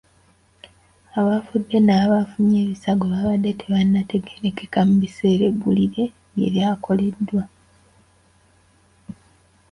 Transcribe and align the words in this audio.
Abafudde 1.19 1.77
n'abaafunye 1.81 2.57
ebisago 2.65 3.03
baabadde 3.13 3.51
tebannategeerekeka 3.61 4.79
mu 4.87 4.95
kiseera 5.03 5.43
eggulire 5.51 6.03
we 6.35 6.45
lyakoleddwa. 6.53 7.43